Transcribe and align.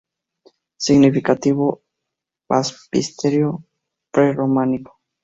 Significativo 0.77 1.83
baptisterio 2.49 3.63
prerrománico. 4.11 4.99